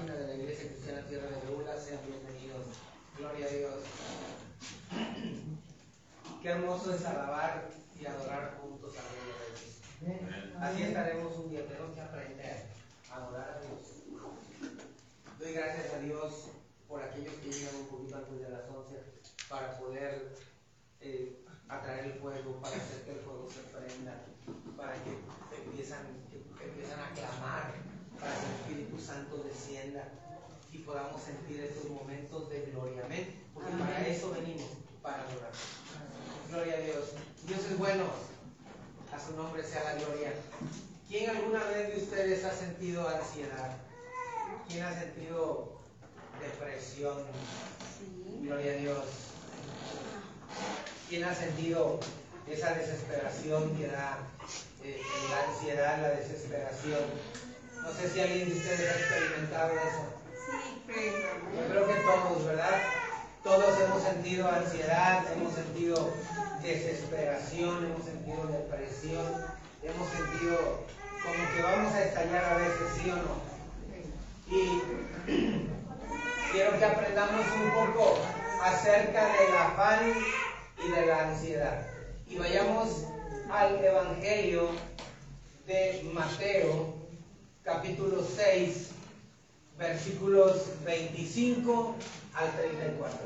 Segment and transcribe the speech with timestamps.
[0.00, 1.76] página de la Iglesia Cristiana Tierra de Beula.
[1.76, 2.66] Sean bienvenidos.
[3.18, 3.74] Gloria a Dios.
[6.42, 7.68] Qué hermoso es alabar
[8.00, 10.16] y adorar juntos a Dios.
[10.58, 11.66] Así estaremos un día.
[11.66, 12.66] Tenemos que aprender
[13.10, 13.80] a adorar a Dios.
[15.38, 16.48] Doy gracias a Dios
[16.88, 19.04] por aquellos que llegan un poquito antes de las 11
[19.50, 20.34] para poder
[21.02, 24.24] eh, atraer el fuego, para hacer que el fuego se prenda,
[24.78, 25.10] para que
[25.62, 27.74] empiezan, que empiezan a clamar,
[28.20, 30.04] para que el Espíritu Santo descienda
[30.72, 33.04] y podamos sentir estos momentos de gloria.
[33.04, 33.34] Amén.
[33.54, 34.68] Porque para eso venimos,
[35.02, 35.52] para adorar.
[36.48, 37.04] Gloria a Dios.
[37.46, 38.04] Dios es bueno.
[39.12, 40.32] A su nombre sea la gloria.
[41.08, 43.76] ¿Quién alguna vez de ustedes ha sentido ansiedad?
[44.68, 45.80] ¿Quién ha sentido
[46.40, 47.16] depresión?
[48.42, 49.04] Gloria a Dios.
[51.08, 51.98] ¿Quién ha sentido
[52.48, 54.18] esa desesperación que da
[54.84, 57.00] eh, la ansiedad, la desesperación?
[57.82, 60.20] No sé si alguien de ustedes ha experimentado eso.
[61.56, 62.82] Yo creo que todos, ¿verdad?
[63.42, 66.12] Todos hemos sentido ansiedad, hemos sentido
[66.62, 69.26] desesperación, hemos sentido depresión,
[69.82, 70.84] hemos sentido
[71.22, 73.50] como que vamos a estallar a veces, ¿sí o no?
[74.46, 74.82] Y
[76.52, 78.18] quiero que aprendamos un poco
[78.62, 80.12] acerca del afán
[80.84, 81.86] y de la ansiedad.
[82.28, 83.06] Y vayamos
[83.50, 84.70] al Evangelio
[85.66, 86.99] de Mateo,
[87.64, 88.90] capítulo 6,
[89.78, 91.94] versículos 25
[92.34, 93.18] al 34.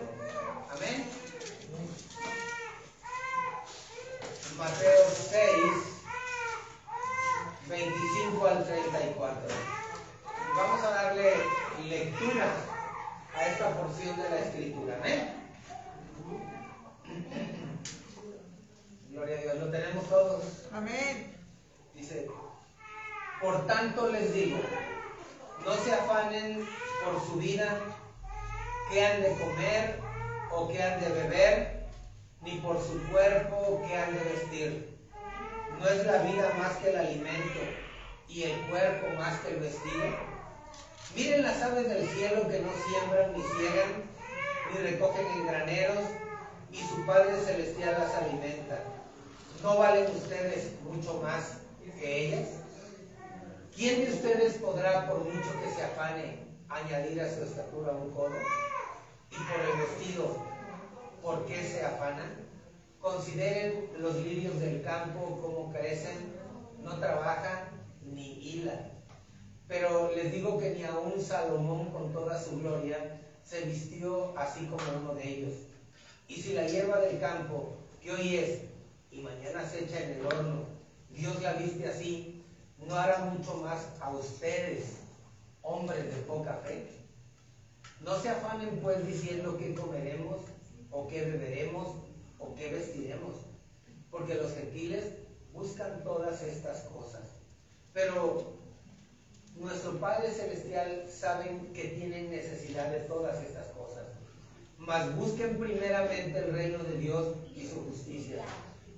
[0.70, 1.04] Amén.
[4.58, 5.60] Mateo 6,
[7.68, 9.40] 25 al 34.
[10.56, 11.34] Vamos a darle
[11.88, 12.54] lectura
[13.36, 14.96] a esta porción de la escritura.
[14.96, 15.34] Amén.
[19.10, 19.58] Gloria a Dios.
[19.58, 20.42] ¿Lo tenemos todos?
[20.72, 21.36] Amén.
[21.94, 22.28] Dice,
[23.44, 24.58] por tanto les digo,
[25.66, 26.66] no se afanen
[27.04, 27.78] por su vida,
[28.90, 30.00] qué han de comer
[30.50, 31.84] o qué han de beber,
[32.40, 34.98] ni por su cuerpo qué han de vestir.
[35.78, 37.60] ¿No es la vida más que el alimento
[38.28, 40.06] y el cuerpo más que el vestido?
[41.14, 44.04] Miren las aves del cielo que no siembran ni ciegan,
[44.72, 46.04] ni recogen en graneros,
[46.72, 48.84] y su Padre Celestial las alimenta.
[49.62, 51.58] ¿No valen ustedes mucho más
[52.00, 52.63] que ellas?
[53.76, 58.36] ¿Quién de ustedes podrá, por mucho que se afane, añadir a su estatura un codo?
[59.32, 60.36] Y por el vestido,
[61.20, 62.36] ¿por qué se afanan?
[63.00, 66.34] Consideren los lirios del campo cómo crecen,
[66.84, 67.70] no trabajan
[68.12, 68.92] ni hilan.
[69.66, 74.82] Pero les digo que ni aun Salomón con toda su gloria se vistió así como
[75.02, 75.54] uno de ellos.
[76.28, 78.60] Y si la hierba del campo, que hoy es
[79.10, 80.64] y mañana se echa en el horno,
[81.10, 82.33] Dios la viste así,
[82.88, 84.96] no hará mucho más a ustedes,
[85.62, 86.86] hombres de poca fe.
[88.00, 90.36] No se afanen pues diciendo qué comeremos,
[90.90, 91.96] o qué beberemos,
[92.38, 93.34] o qué vestiremos,
[94.10, 95.04] porque los gentiles
[95.52, 97.22] buscan todas estas cosas.
[97.92, 98.54] Pero
[99.56, 104.04] nuestro Padre Celestial sabe que tienen necesidad de todas estas cosas.
[104.78, 108.44] Mas busquen primeramente el reino de Dios y su justicia.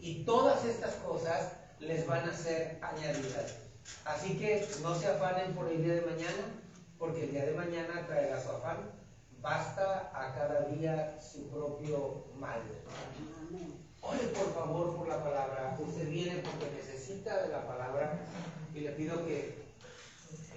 [0.00, 3.65] Y todas estas cosas les van a ser añadidas.
[4.04, 6.54] Así que no se afanen por el día de mañana,
[6.98, 8.90] porque el día de mañana traerá su afán.
[9.40, 12.60] Basta a cada día su propio mal.
[14.00, 15.76] Ore por favor por la palabra.
[15.78, 18.18] Usted viene porque necesita de la palabra
[18.74, 19.66] y le pido que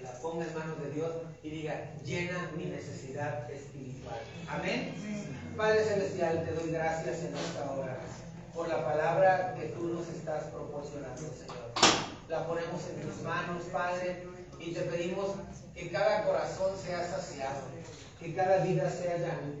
[0.02, 4.20] la ponga en manos de Dios y diga, llena mi necesidad espiritual.
[4.48, 4.94] Amén.
[5.56, 7.98] Padre Celestial, te doy gracias en esta hora
[8.54, 14.22] por la palabra que tú nos estás proporcionando, Señor la ponemos en tus manos, Padre,
[14.60, 15.30] y te pedimos
[15.74, 17.62] que cada corazón sea saciado,
[18.20, 19.16] que cada vida sea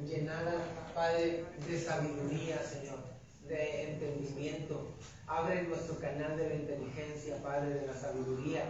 [0.06, 0.52] llenada,
[0.94, 3.00] Padre, de sabiduría, Señor,
[3.48, 4.86] de entendimiento.
[5.26, 8.62] Abre nuestro canal de la inteligencia, Padre, de la sabiduría,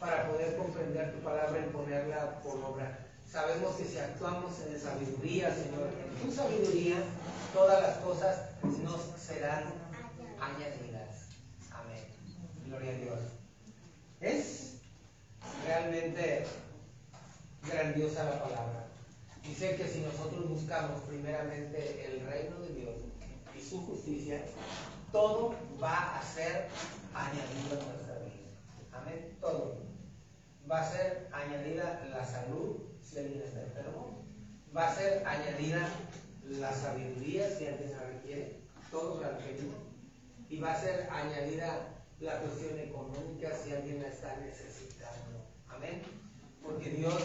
[0.00, 3.06] para poder comprender tu palabra y ponerla por obra.
[3.30, 6.96] Sabemos que si actuamos en sabiduría, Señor, en tu sabiduría,
[7.52, 9.64] todas las cosas nos serán
[10.40, 11.28] añadidas.
[11.70, 12.06] Amén.
[12.66, 13.41] Gloria a Dios.
[14.22, 14.76] Es
[15.66, 16.46] realmente
[17.68, 18.86] grandiosa la palabra.
[19.42, 22.94] Dice que si nosotros buscamos primeramente el reino de Dios
[23.58, 24.44] y su justicia,
[25.10, 26.68] todo va a ser
[27.12, 28.92] añadido a nuestra vida.
[28.92, 29.36] Amén.
[29.40, 29.82] Todo.
[30.70, 34.24] Va a ser añadida la salud si alguien está enfermo.
[34.74, 35.88] Va a ser añadida
[36.44, 38.60] la sabiduría si alguien la requiere.
[38.92, 39.74] Todos la requieren.
[40.48, 45.44] Y va a ser añadida la cuestión económica si alguien la está necesitando.
[45.68, 46.02] Amén.
[46.62, 47.22] Porque Dios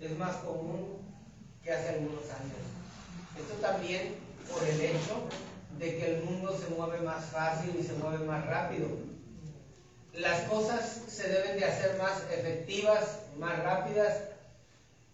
[0.00, 0.98] es más común
[1.62, 2.62] que hace algunos años.
[3.38, 4.14] Esto también
[4.50, 5.28] por el hecho
[5.78, 8.88] de que el mundo se mueve más fácil y se mueve rápido.
[10.12, 14.22] Las cosas se deben de hacer más efectivas, más rápidas.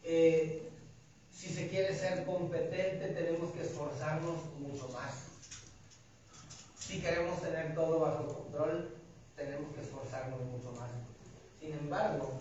[0.05, 0.71] Eh,
[1.33, 5.15] si se quiere ser competente, tenemos que esforzarnos mucho más.
[6.79, 8.95] Si queremos tener todo bajo control,
[9.35, 10.91] tenemos que esforzarnos mucho más.
[11.59, 12.33] Sin embargo,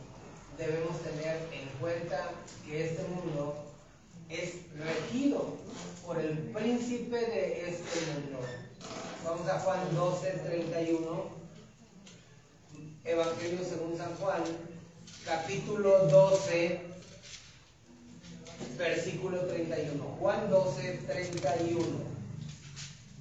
[0.57, 2.31] debemos tener en cuenta
[2.65, 3.71] que este mundo
[4.29, 5.55] es regido
[6.05, 8.39] por el príncipe de este mundo.
[9.23, 11.41] Vamos a Juan 12, 31.
[13.03, 14.43] Evangelio según San Juan,
[15.25, 16.81] capítulo 12,
[18.77, 20.03] versículo 31.
[20.19, 21.81] Juan 12, 31.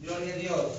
[0.00, 0.72] Gloria a Dios.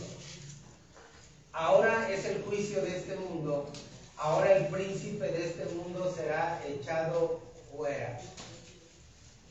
[1.54, 3.72] Ahora es el juicio de este mundo.
[4.18, 7.42] Ahora el príncipe de este mundo será echado
[7.76, 8.20] fuera.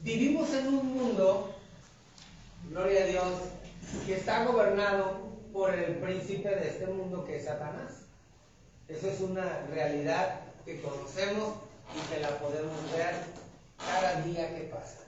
[0.02, 1.54] Vivimos en un mundo,
[2.70, 3.32] gloria a Dios,
[4.06, 8.02] que está gobernado por el príncipe de este mundo que es Satanás.
[8.88, 11.54] Eso es una realidad que conocemos
[11.94, 13.14] y que la podemos ver
[13.78, 14.98] cada día que pasa.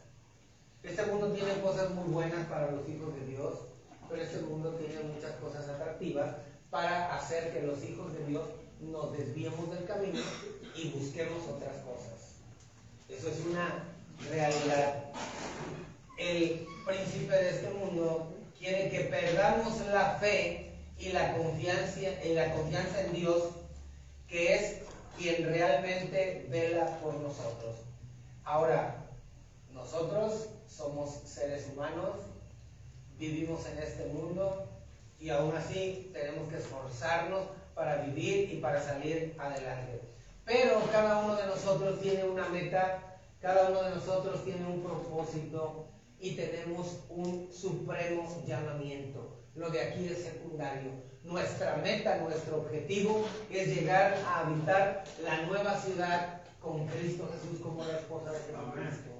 [0.82, 3.58] Este mundo tiene cosas muy buenas para los hijos de Dios,
[4.08, 6.36] pero este mundo tiene muchas cosas atractivas
[6.70, 8.44] para hacer que los hijos de Dios
[8.80, 10.20] nos desviemos del camino
[10.74, 12.36] y busquemos otras cosas.
[13.08, 13.84] Eso es una
[14.30, 15.04] realidad.
[16.18, 18.32] El príncipe de este mundo
[18.62, 23.42] quiere que perdamos la fe y la confianza, y la confianza en Dios,
[24.28, 24.76] que es
[25.18, 27.74] quien realmente vela por nosotros.
[28.44, 29.04] Ahora,
[29.72, 32.18] nosotros somos seres humanos,
[33.18, 34.68] vivimos en este mundo
[35.18, 40.02] y aún así tenemos que esforzarnos para vivir y para salir adelante.
[40.44, 45.86] Pero cada uno de nosotros tiene una meta cada uno de nosotros tiene un propósito
[46.22, 49.36] y tenemos un supremo llamamiento.
[49.56, 50.92] Lo de aquí es secundario.
[51.24, 57.84] Nuestra meta, nuestro objetivo es llegar a habitar la nueva ciudad con Cristo Jesús como
[57.84, 59.10] la esposa de Jesucristo.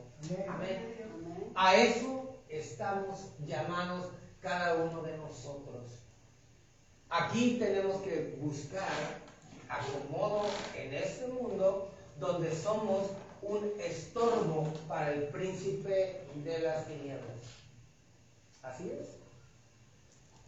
[0.48, 0.94] Amén.
[1.56, 4.06] A eso estamos llamados
[4.40, 5.82] cada uno de nosotros.
[7.10, 9.20] Aquí tenemos que buscar
[9.68, 10.44] acomodo
[10.76, 11.90] en este mundo
[12.20, 13.10] donde somos
[13.42, 17.42] un estorbo para el príncipe de las tinieblas.
[18.62, 19.08] Así es.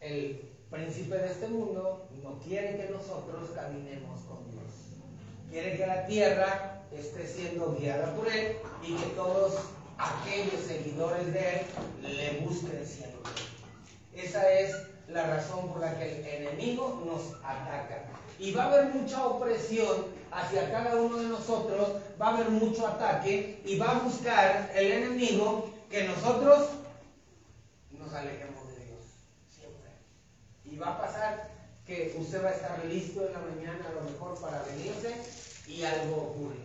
[0.00, 4.64] El príncipe de este mundo no quiere que nosotros caminemos con Dios.
[5.50, 9.54] Quiere que la tierra esté siendo guiada por Él y que todos
[9.98, 11.66] aquellos seguidores de Él
[12.02, 13.32] le busquen siempre.
[14.14, 14.74] Esa es
[15.08, 18.04] la razón por la que el enemigo nos ataca.
[18.38, 22.86] Y va a haber mucha opresión hacia cada uno de nosotros, va a haber mucho
[22.86, 26.70] ataque y va a buscar el enemigo que nosotros
[27.92, 29.00] nos alejemos de Dios.
[29.48, 29.90] Siempre.
[30.64, 31.50] Y va a pasar
[31.86, 35.14] que usted va a estar listo en la mañana a lo mejor para venirse
[35.68, 36.64] y algo ocurre.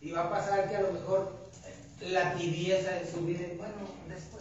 [0.00, 1.32] Y va a pasar que a lo mejor
[2.00, 3.74] la tibieza en su vida, bueno,
[4.08, 4.38] después.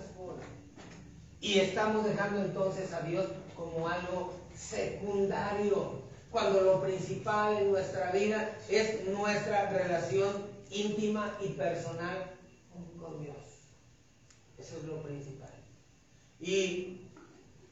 [1.40, 8.58] Y estamos dejando entonces a Dios como algo secundario cuando lo principal en nuestra vida
[8.70, 12.32] es nuestra relación íntima y personal
[13.00, 13.36] con Dios.
[14.58, 15.54] Eso es lo principal.
[16.40, 17.08] Y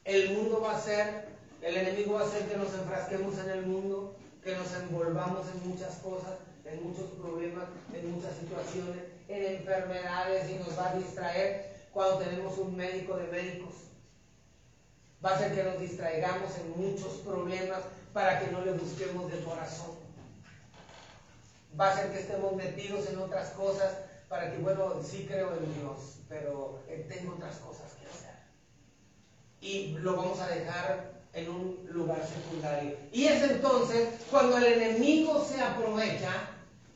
[0.05, 1.25] el mundo va a ser,
[1.61, 5.69] el enemigo va a hacer que nos enfrasquemos en el mundo, que nos envolvamos en
[5.69, 11.75] muchas cosas, en muchos problemas, en muchas situaciones, en enfermedades y nos va a distraer
[11.91, 13.73] cuando tenemos un médico de médicos.
[15.25, 17.79] Va a hacer que nos distraigamos en muchos problemas
[18.13, 19.95] para que no le busquemos de corazón.
[21.79, 23.91] Va a ser que estemos metidos en otras cosas
[24.29, 28.35] para que, bueno, sí creo en Dios, pero eh, tengo otras cosas que hacer.
[29.61, 32.95] Y lo vamos a dejar en un lugar secundario.
[33.11, 36.31] Y es entonces cuando el enemigo se aprovecha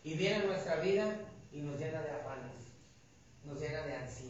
[0.03, 1.15] y viene a nuestra vida
[1.51, 2.73] y nos llena de afanes,
[3.43, 4.28] nos llena de ansiedad,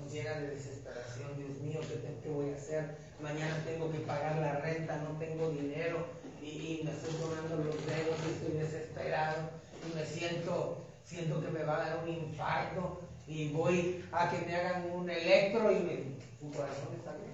[0.00, 1.36] nos llena de desesperación.
[1.36, 1.80] Dios mío,
[2.22, 3.10] ¿qué, voy a hacer?
[3.22, 6.06] mañana tengo que pagar la renta, no tengo dinero
[6.42, 9.50] y, me estoy tomando los dedos y estoy desesperado
[9.86, 14.38] y me siento, siento que me va a dar un infarto y voy a que
[14.46, 15.96] me hagan un electro y me,
[16.40, 17.30] tu corazón está bien.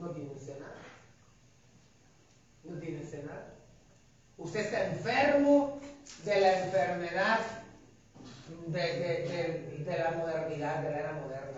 [0.00, 0.74] No tiene nada.
[2.64, 3.54] No tiene nada.
[4.36, 5.80] Usted está enfermo
[6.24, 7.40] de la enfermedad
[8.66, 11.51] de, de la modernidad, de la era moderna.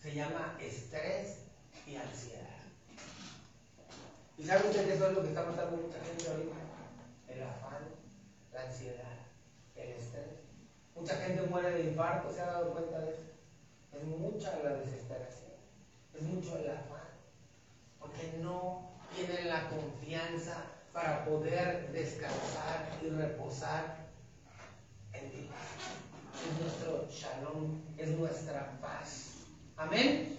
[0.00, 1.40] Se llama estrés
[1.86, 2.46] y ansiedad.
[4.38, 6.56] ¿Y saben ustedes que es lo que está matando mucha gente ahorita?
[7.28, 7.82] El afán,
[8.54, 9.18] la ansiedad,
[9.76, 10.40] el estrés.
[10.96, 13.24] Mucha gente muere de infarto, ¿se ha dado cuenta de eso?
[13.92, 15.52] Es mucha la desesperación,
[16.14, 17.08] es mucho el afán,
[17.98, 20.64] porque no tienen la confianza
[20.94, 23.98] para poder descansar y reposar
[25.12, 25.54] en Dios.
[26.46, 29.29] Es nuestro shalom, es nuestra paz.
[29.80, 30.38] Amén.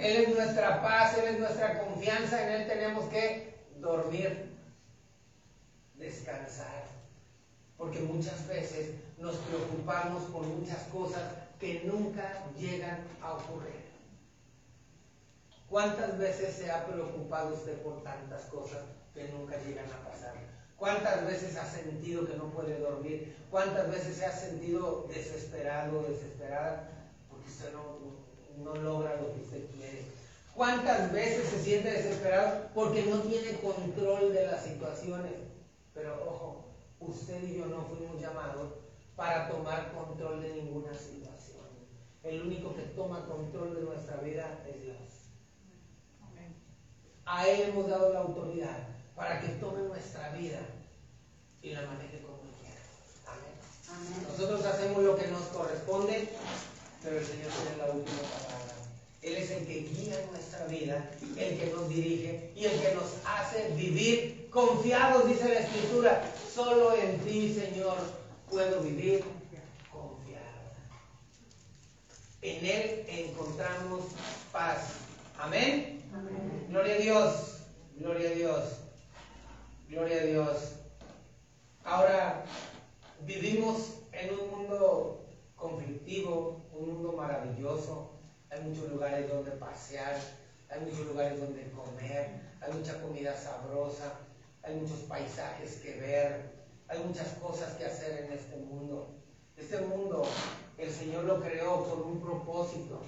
[0.00, 4.52] Él es nuestra paz, Él es nuestra confianza, en Él tenemos que dormir,
[5.94, 6.84] descansar.
[7.76, 11.22] Porque muchas veces nos preocupamos por muchas cosas
[11.60, 13.86] que nunca llegan a ocurrir.
[15.68, 18.82] ¿Cuántas veces se ha preocupado usted por tantas cosas
[19.14, 20.34] que nunca llegan a pasar?
[20.76, 23.36] ¿Cuántas veces ha sentido que no puede dormir?
[23.52, 26.88] ¿Cuántas veces se ha sentido desesperado, desesperada?
[27.28, 28.27] Porque usted no,
[28.62, 30.04] no logra lo que usted quiere.
[30.54, 35.32] ¿Cuántas veces se siente desesperado porque no tiene control de las situaciones?
[35.94, 36.64] Pero ojo,
[37.00, 38.72] usted y yo no fuimos llamados
[39.14, 41.66] para tomar control de ninguna situación.
[42.22, 44.96] El único que toma control de nuestra vida es Dios.
[47.24, 50.60] A Él hemos dado la autoridad para que tome nuestra vida
[51.60, 52.80] y la maneje como quiera.
[53.26, 54.26] Amén.
[54.30, 56.30] Nosotros hacemos lo que nos corresponde,
[57.02, 58.74] pero el Señor tiene la última palabra.
[59.22, 63.14] Él es el que guía nuestra vida, el que nos dirige y el que nos
[63.24, 66.22] hace vivir confiados, dice la Escritura.
[66.54, 67.96] Solo en ti, Señor,
[68.48, 69.24] puedo vivir
[69.92, 70.44] confiado.
[72.42, 74.04] En Él encontramos
[74.52, 74.92] paz.
[75.38, 76.02] Amén.
[76.14, 76.66] Amén.
[76.68, 77.34] Gloria a Dios.
[77.96, 78.64] Gloria a Dios.
[79.88, 80.56] Gloria a Dios.
[81.84, 82.44] Ahora
[83.24, 85.24] vivimos en un mundo
[85.56, 88.10] conflictivo, un mundo maravilloso.
[88.50, 90.16] Hay muchos lugares donde pasear,
[90.70, 94.14] hay muchos lugares donde comer, hay mucha comida sabrosa,
[94.62, 96.58] hay muchos paisajes que ver,
[96.88, 99.14] hay muchas cosas que hacer en este mundo.
[99.56, 100.24] Este mundo
[100.78, 103.00] el Señor lo creó por un propósito.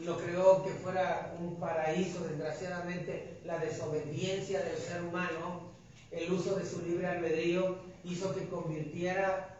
[0.00, 2.24] Lo creó que fuera un paraíso.
[2.24, 5.72] Desgraciadamente la desobediencia del ser humano,
[6.10, 9.58] el uso de su libre albedrío, hizo que convirtiera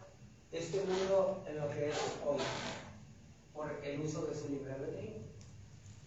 [0.53, 2.39] este mundo en lo que es hoy.
[3.55, 5.25] Por el uso de su libre albedrío.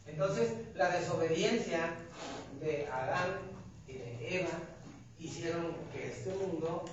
[0.05, 1.95] Entonces la desobediencia
[2.61, 3.39] de Adán
[3.87, 4.51] y de Eva
[5.17, 6.85] hicieron que este mundo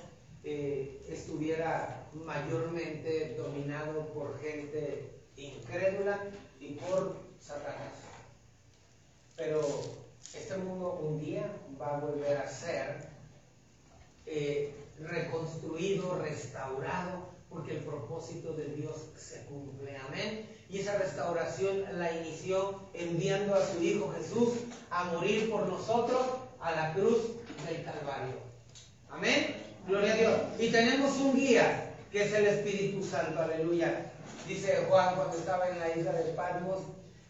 [0.43, 6.19] eh, estuviera mayormente dominado por gente incrédula
[6.59, 7.93] y por Satanás.
[9.35, 9.61] Pero
[10.33, 13.09] este mundo un día va a volver a ser
[14.25, 19.95] eh, reconstruido, restaurado, porque el propósito de Dios se cumple.
[20.09, 20.45] Amén.
[20.69, 24.55] Y esa restauración la inició enviando a su Hijo Jesús
[24.89, 26.21] a morir por nosotros
[26.59, 27.17] a la cruz
[27.65, 28.35] del Calvario.
[29.09, 29.55] Amén.
[29.87, 30.33] Gloria a Dios.
[30.59, 33.41] Y tenemos un guía, que es el Espíritu Santo.
[33.41, 34.11] Aleluya.
[34.47, 36.79] Dice Juan cuando estaba en la isla de Patmos,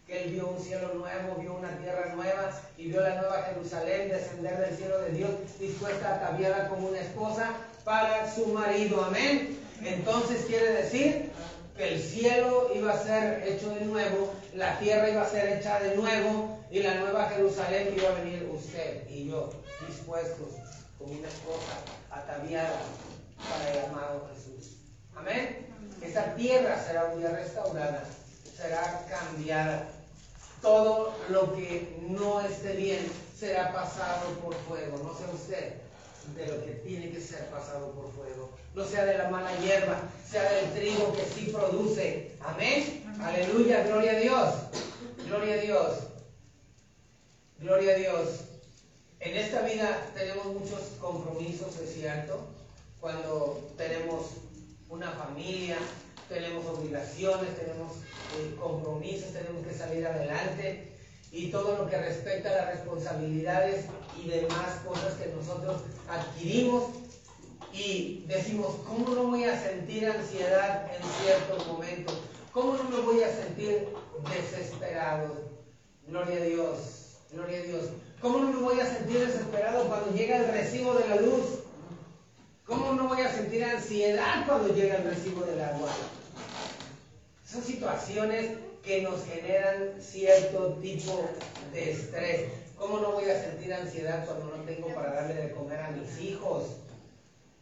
[0.07, 4.09] que él vio un cielo nuevo, vio una tierra nueva y vio la nueva Jerusalén
[4.09, 7.51] descender del cielo de Dios, dispuesta a ataviarla como una esposa
[7.83, 9.03] para su marido.
[9.03, 9.64] Amén.
[9.83, 11.31] Entonces quiere decir
[11.77, 15.79] que el cielo iba a ser hecho de nuevo, la tierra iba a ser hecha
[15.79, 19.49] de nuevo y la nueva Jerusalén iba a venir usted y yo
[19.87, 20.47] dispuestos
[20.97, 21.73] como una esposa
[22.09, 22.79] ataviada
[23.49, 24.77] para el amado Jesús.
[25.15, 25.67] Amén.
[26.01, 28.03] Esa tierra será un día restaurada,
[28.55, 29.89] será cambiada.
[30.61, 34.97] Todo lo que no esté bien será pasado por fuego.
[35.03, 35.84] No sea usted
[36.35, 38.51] de lo que tiene que ser pasado por fuego.
[38.73, 42.31] No sea de la mala hierba, sea del trigo que sí produce.
[42.41, 43.03] Amén.
[43.21, 44.55] Aleluya, gloria a Dios.
[45.27, 45.99] Gloria a Dios.
[47.59, 48.29] Gloria a Dios.
[49.19, 52.39] En esta vida tenemos muchos compromisos, es cierto.
[52.99, 54.25] Cuando tenemos
[54.89, 55.77] una familia,
[56.29, 57.93] tenemos obligaciones, tenemos
[58.37, 60.94] eh, compromisos, tenemos que salir adelante
[61.35, 63.87] y todo lo que respecta a las responsabilidades
[64.23, 66.91] y demás cosas que nosotros adquirimos
[67.73, 72.17] y decimos, ¿cómo no voy a sentir ansiedad en ciertos momentos?
[72.53, 73.89] ¿Cómo no me voy a sentir
[74.33, 75.49] desesperado?
[76.07, 76.77] Gloria a Dios,
[77.33, 77.83] gloria a Dios.
[78.21, 81.59] ¿Cómo no me voy a sentir desesperado cuando llega el recibo de la luz?
[82.65, 85.89] ¿Cómo no voy a sentir ansiedad cuando llega el recibo del agua?
[87.45, 88.51] Son situaciones
[88.85, 91.27] que nos generan cierto tipo
[91.73, 92.51] de estrés.
[92.77, 96.19] ¿Cómo no voy a sentir ansiedad cuando no tengo para darle de comer a mis
[96.21, 96.77] hijos?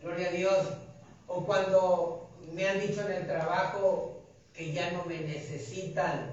[0.01, 0.67] Gloria a Dios.
[1.27, 4.21] O cuando me han dicho en el trabajo
[4.53, 6.31] que ya no me necesitan.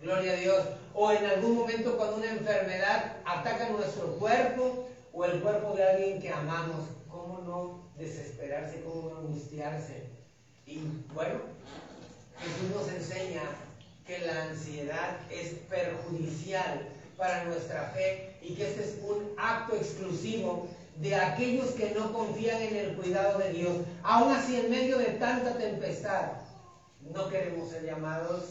[0.00, 0.64] Gloria a Dios.
[0.94, 6.22] O en algún momento cuando una enfermedad ataca nuestro cuerpo o el cuerpo de alguien
[6.22, 6.86] que amamos.
[7.10, 8.82] ¿Cómo no desesperarse?
[8.82, 10.04] ¿Cómo no angustiarse?
[10.64, 10.78] Y
[11.12, 11.40] bueno,
[12.38, 13.42] Jesús nos enseña
[14.08, 16.88] que la ansiedad es perjudicial
[17.18, 22.62] para nuestra fe y que este es un acto exclusivo de aquellos que no confían
[22.62, 23.76] en el cuidado de Dios.
[24.02, 26.30] Aún así, en medio de tanta tempestad,
[27.14, 28.44] no queremos ser llamados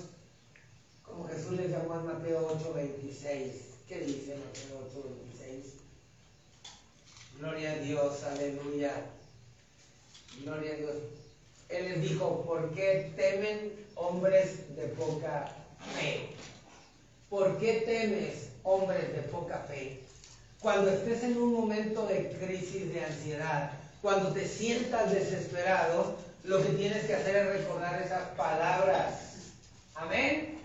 [1.02, 3.78] como Jesús les llamó en Mateo 8:26.
[3.88, 5.74] ¿Qué dice Mateo 8:26?
[7.40, 8.92] Gloria a Dios, aleluya.
[10.44, 10.96] Gloria a Dios.
[11.70, 15.52] Él les dijo, ¿por qué temen hombres de poca
[15.96, 16.30] fe?
[17.30, 20.02] ¿Por qué temes hombres de poca fe?
[20.62, 23.72] Cuando estés en un momento de crisis, de ansiedad,
[24.02, 29.54] cuando te sientas desesperado, lo que tienes que hacer es recordar esas palabras.
[29.96, 30.60] Amén.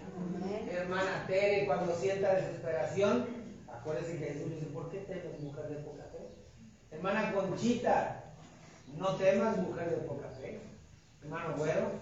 [0.71, 3.27] Hermana Tere, cuando sienta desesperación,
[3.69, 6.95] acuérdese que Jesús dice, ¿por qué temes mujer de poca fe?
[6.95, 8.25] Hermana Conchita,
[8.97, 10.61] no temas mujer de poca fe.
[11.23, 11.93] Hermano Güero,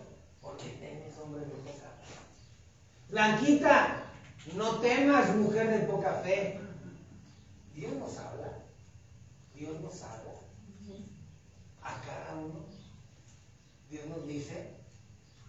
[0.40, 3.10] ¿por qué temes hombre de poca fe?
[3.10, 4.02] Blanquita,
[4.54, 6.58] no temas mujer de poca fe.
[7.74, 8.62] Dios nos habla.
[9.54, 10.32] Dios nos habla.
[11.82, 12.64] A cada uno.
[13.90, 14.70] Dios nos dice,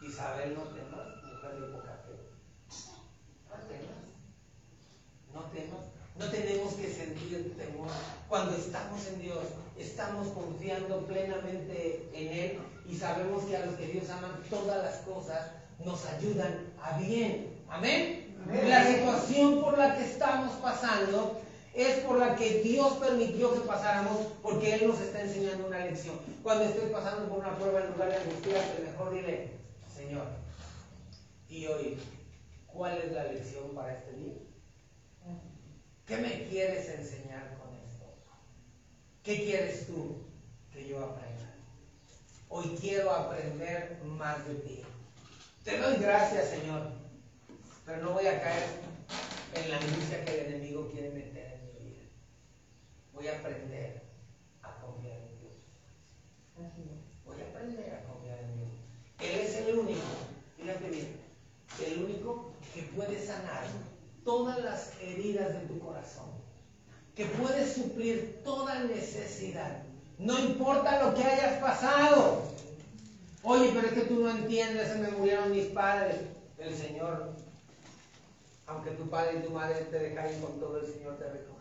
[0.01, 2.11] Isabel, no temas, mujer de poca fe.
[3.49, 4.03] No temas.
[5.33, 5.85] No temas.
[6.19, 7.87] No tenemos que sentir temor.
[8.27, 9.45] Cuando estamos en Dios,
[9.77, 14.97] estamos confiando plenamente en Él y sabemos que a los que Dios aman, todas las
[14.97, 15.51] cosas
[15.83, 17.63] nos ayudan a bien.
[17.69, 18.35] Amén.
[18.65, 21.41] La situación por la que estamos pasando
[21.73, 26.19] es por la que Dios permitió que pasáramos porque Él nos está enseñando una lección.
[26.43, 29.51] Cuando estoy pasando por una prueba en lugar de angustiarte, mejor dile,
[29.95, 30.27] Señor,
[31.49, 31.97] y hoy,
[32.67, 34.33] ¿cuál es la lección para este día?
[36.05, 38.05] ¿Qué me quieres enseñar con esto?
[39.23, 40.23] ¿Qué quieres tú
[40.73, 41.50] que yo aprenda?
[42.53, 44.81] Hoy quiero aprender más de ti.
[45.63, 46.91] Te doy gracias, Señor,
[47.85, 48.67] pero no voy a caer
[49.55, 51.51] en la angustia que el enemigo quiere meter
[53.21, 54.01] voy a aprender
[54.63, 55.53] a confiar en Dios.
[57.23, 58.69] Voy a aprender a confiar en Dios.
[59.19, 60.01] Él es el único,
[60.57, 61.21] fíjate bien,
[61.85, 63.65] el único que puede sanar
[64.25, 66.31] todas las heridas de tu corazón,
[67.15, 69.83] que puede suplir toda necesidad.
[70.21, 72.43] No importa lo que hayas pasado.
[73.41, 76.15] Oye, pero es que tú no entiendes, se me murieron mis padres.
[76.59, 77.33] El Señor,
[78.67, 81.51] aunque tu padre y tu madre te dejaron con todo, el Señor te recoge.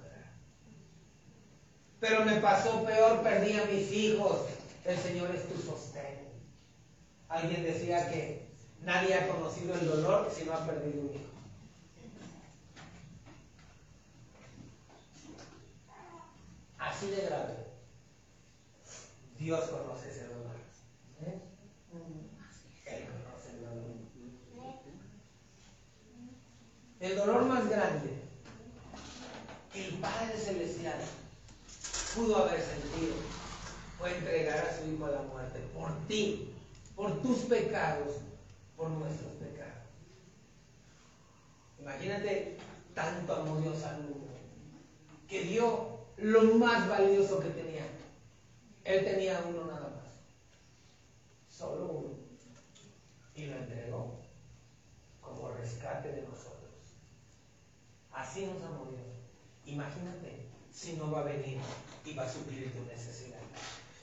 [2.01, 4.43] Pero me pasó peor, perdí a mis hijos.
[4.85, 6.19] El Señor es tu sostén.
[7.31, 8.47] Alguien decía que
[8.83, 11.31] nadie ha conocido el dolor si no ha perdido un hijo.
[16.79, 17.70] Así de grave.
[19.41, 20.55] Dios conoce ese dolor.
[21.23, 21.41] ¿Eh?
[22.87, 24.75] Él conoce el dolor.
[27.01, 28.21] El dolor más grande
[29.75, 30.99] el Padre Celestial
[32.15, 33.15] pudo haber sentido
[33.99, 36.53] fue entregar a su Hijo a la muerte por ti,
[36.95, 38.17] por tus pecados,
[38.77, 39.85] por nuestros pecados.
[41.79, 42.59] Imagínate
[42.95, 44.29] tanto amor Dios al mundo,
[45.27, 47.87] que dio lo más valioso que tenía.
[48.85, 50.11] Él tenía uno nada más,
[51.49, 52.15] solo uno,
[53.35, 54.21] y lo entregó
[55.21, 56.71] como rescate de nosotros.
[58.13, 59.03] Así nos amó Dios.
[59.67, 61.59] Imagínate si no va a venir
[62.05, 63.39] y va a suplir tu necesidad.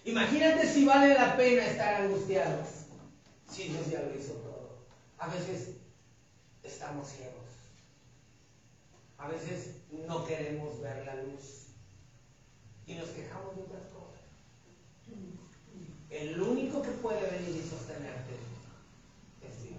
[0.05, 2.67] Imagínate si vale la pena estar angustiados.
[3.49, 4.77] Si Dios ya lo hizo todo.
[5.17, 5.71] A veces
[6.63, 7.33] estamos ciegos.
[9.17, 11.67] A veces no queremos ver la luz.
[12.85, 14.16] Y nos quejamos de otras cosas.
[16.09, 18.33] El único que puede venir y sostenerte
[19.41, 19.75] es Dios.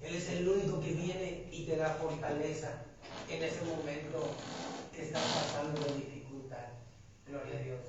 [0.00, 2.82] Él es el único que viene y te da fortaleza
[3.28, 4.34] en ese momento
[4.94, 6.66] que estás pasando de dificultad.
[7.26, 7.80] Gloria a Dios.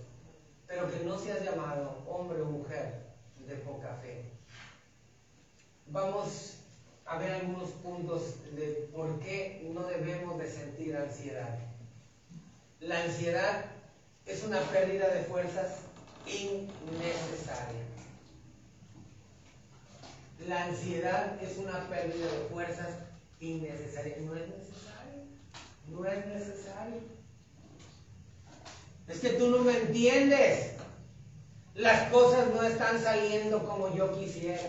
[0.67, 3.04] Pero que no seas llamado hombre o mujer
[3.48, 4.26] de poca fe.
[5.88, 6.58] Vamos
[7.06, 11.60] a ver algunos puntos de por qué no debemos de sentir ansiedad.
[12.80, 13.65] La ansiedad
[14.26, 15.80] es una pérdida de fuerzas
[16.25, 17.83] innecesaria.
[20.47, 22.89] La ansiedad es una pérdida de fuerzas
[23.39, 24.17] innecesaria.
[24.21, 25.23] No es necesario.
[25.88, 27.01] No es necesario.
[29.07, 30.73] Es que tú no me entiendes.
[31.75, 34.62] Las cosas no están saliendo como yo quisiera.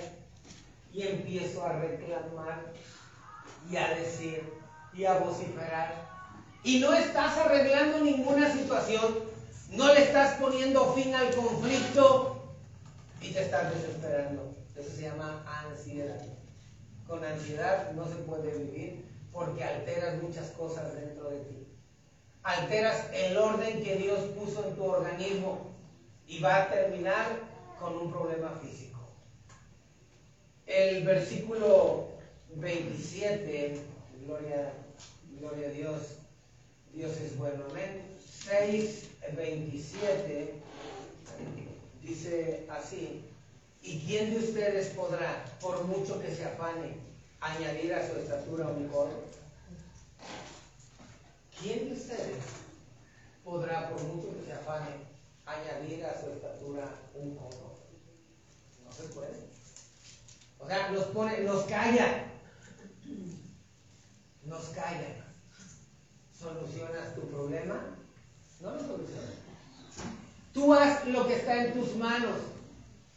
[0.93, 2.73] Y empiezo a reclamar
[3.71, 4.45] y a decir
[4.93, 5.93] y a vociferar.
[6.63, 9.34] Y no estás arreglando ninguna situación.
[9.77, 12.31] No le estás poniendo fin al conflicto.
[13.21, 14.55] y te estás desesperando.
[14.77, 16.21] Eso se llama ansiedad.
[17.09, 21.67] Con ansiedad no se puede vivir porque alteras muchas cosas dentro de ti.
[22.43, 25.73] Alteras el orden que Dios puso en tu organismo
[26.27, 27.41] y va a terminar
[27.81, 29.01] con un problema físico.
[30.67, 32.09] El versículo
[32.55, 33.81] 27,
[34.25, 34.73] gloria,
[35.41, 36.03] gloria a Dios,
[36.93, 38.14] Dios es bueno, amén.
[38.45, 40.55] 6, 27,
[42.03, 43.25] dice así,
[43.81, 46.97] ¿y quién de ustedes podrá, por mucho que se afane,
[47.41, 49.25] añadir a su estatura un codo?
[51.59, 52.45] ¿Quién de ustedes
[53.43, 54.91] podrá, por mucho que se afane,
[55.47, 57.79] añadir a su estatura un codo?
[58.85, 59.49] No se puede.
[60.59, 62.27] O sea, nos pone, nos calla.
[64.45, 65.25] Nos calla.
[66.39, 68.04] ¿Solucionas tu problema?
[68.61, 68.73] No.
[70.53, 72.37] Tú haz lo que está en tus manos.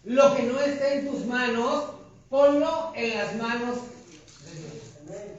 [0.04, 1.91] Lo que no esté en tus manos,
[2.30, 3.78] ponlo en las manos
[4.45, 5.30] de Dios.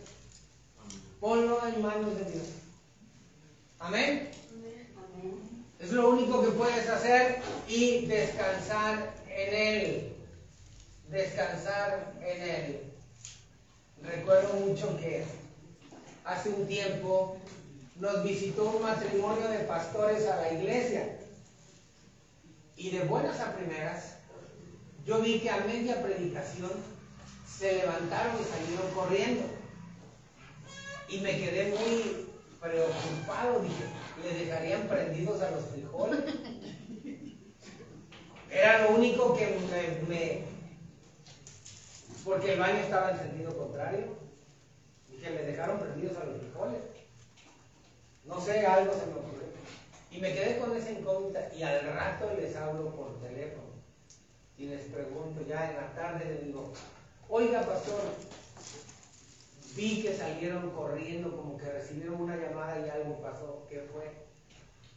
[1.20, 2.46] Ponlo en manos de Dios.
[3.78, 4.30] Amén.
[5.78, 10.18] Es lo único que puedes hacer y descansar en Él
[11.10, 12.80] descansar en Él.
[14.02, 15.24] Recuerdo mucho que
[16.24, 17.36] hace un tiempo
[17.98, 21.18] nos visitó un matrimonio de pastores a la iglesia
[22.76, 24.18] y de buenas a primeras
[25.04, 26.70] yo vi que a media predicación
[27.46, 29.42] se levantaron y salieron corriendo
[31.08, 32.28] y me quedé muy
[32.60, 33.84] preocupado, dije,
[34.22, 36.20] ¿le dejarían prendidos a los frijoles?
[38.50, 39.58] Era lo único que
[40.08, 40.42] me
[42.24, 44.18] porque el baño estaba en sentido contrario
[45.18, 46.80] que le dejaron prendidos a los frijoles.
[48.28, 49.48] No sé, algo se me ocurrió.
[50.10, 53.68] Y me quedé con esa incógnita y al rato les hablo por teléfono
[54.56, 56.72] y les pregunto ya en la tarde, les digo,
[57.28, 58.00] oiga pastor,
[59.74, 64.12] vi que salieron corriendo como que recibieron una llamada y algo pasó, ¿qué fue?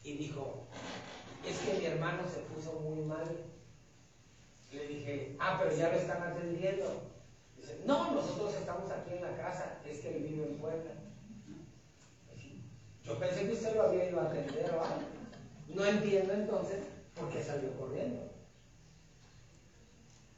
[0.04, 0.64] Y dijo,
[1.48, 3.28] es que mi hermano se puso muy mal.
[4.72, 7.12] Le dije, ah, pero ya lo están atendiendo
[7.86, 10.92] no, nosotros estamos aquí en la casa, es que él vive en Puebla.
[13.04, 15.02] Yo pensé que usted lo había ido a atender o algo.
[15.68, 16.80] No entiendo entonces
[17.16, 18.30] por qué salió corriendo.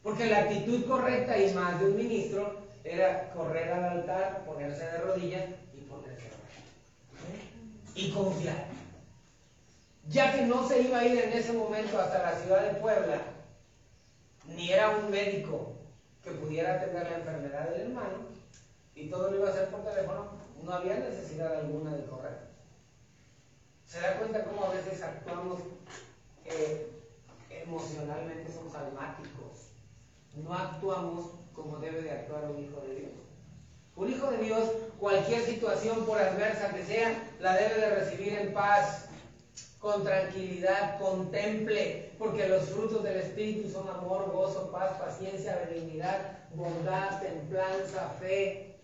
[0.02, 4.98] Porque la actitud correcta y más de un ministro era correr al altar, ponerse de
[4.98, 6.34] rodillas y ponerse a
[7.14, 7.40] orar.
[7.96, 8.66] Y confiar.
[10.10, 13.22] Ya que no se iba a ir en ese momento hasta la ciudad de Puebla,
[14.48, 15.74] ni era un médico,
[16.24, 18.34] que pudiera atender la enfermedad del hermano
[18.96, 20.28] y todo lo iba a hacer por teléfono,
[20.64, 22.53] no había necesidad alguna de correr.
[23.94, 25.60] ¿Se da cuenta cómo a veces actuamos
[26.46, 26.90] eh,
[27.52, 29.70] emocionalmente, somos almáticos?
[30.36, 33.12] No actuamos como debe de actuar un hijo de Dios.
[33.96, 34.68] Un hijo de Dios,
[35.00, 39.10] cualquier situación por adversa que sea, la debe de recibir en paz,
[39.78, 47.22] con tranquilidad, contemple, porque los frutos del Espíritu son amor, gozo, paz, paciencia, benignidad, bondad,
[47.22, 48.76] templanza, fe.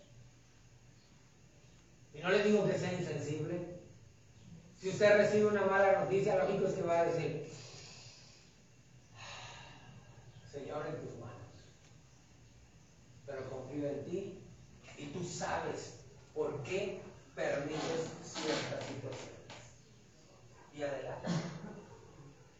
[2.14, 3.69] Y no le digo que sea insensible.
[4.80, 7.46] Si usted recibe una mala noticia, lo único es que va a decir,
[10.50, 11.36] Señor, en tus manos.
[13.26, 14.42] Pero confío en ti
[14.96, 15.96] y tú sabes
[16.34, 17.02] por qué
[17.34, 19.40] permites ciertas situaciones
[20.82, 21.28] adelante.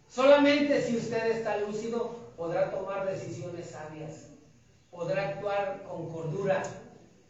[0.06, 4.26] Solamente si usted está lúcido podrá tomar decisiones sabias,
[4.90, 6.62] podrá actuar con cordura,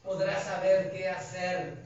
[0.02, 1.78] podrá saber qué hacer.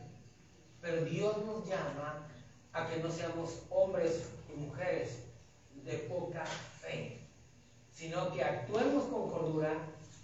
[0.81, 2.29] Pero Dios nos llama
[2.75, 5.21] a que no seamos hombres y mujeres
[5.85, 7.21] de poca fe,
[7.93, 9.73] sino que actuemos con cordura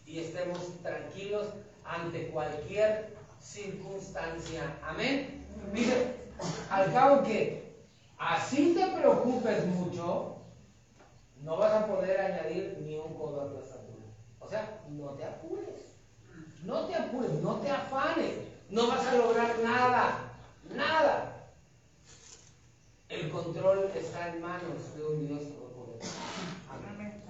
[0.04, 1.46] y estemos tranquilos
[1.84, 4.76] ante cualquier circunstancia.
[4.82, 5.46] Amén.
[5.72, 6.16] Dice,
[6.70, 7.72] al cabo que
[8.18, 10.36] así te preocupes mucho,
[11.42, 14.06] no vas a poder añadir ni un codo a tu estatura.
[14.40, 15.96] O sea, no te apures,
[16.64, 18.34] no te apures, no te afanes,
[18.68, 20.32] no vas a lograr nada,
[20.74, 21.39] nada.
[23.10, 26.10] El control está en manos de un Dios todopoderoso.
[26.70, 27.20] Amén.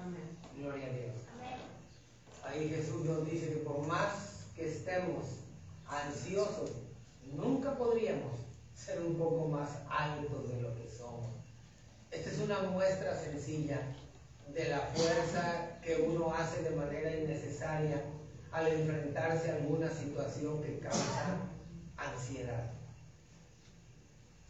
[0.55, 1.15] Gloria a Dios.
[2.45, 5.25] Ahí Jesús nos dice que por más que estemos
[5.89, 6.71] ansiosos,
[7.33, 8.41] nunca podríamos
[8.75, 11.31] ser un poco más altos de lo que somos.
[12.11, 13.81] Esta es una muestra sencilla
[14.53, 18.05] de la fuerza que uno hace de manera innecesaria
[18.53, 21.39] al enfrentarse a alguna situación que causa
[21.97, 22.71] ansiedad.